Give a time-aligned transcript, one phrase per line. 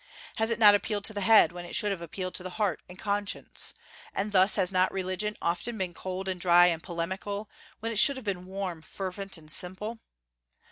[0.37, 2.81] Has it not appealed to the head, when it should have appealed to the heart
[2.89, 3.75] and conscience;
[4.15, 7.47] and thus has not religion often been cold and dry and polemical,
[7.81, 9.99] when it should have been warm, fervent, and simple?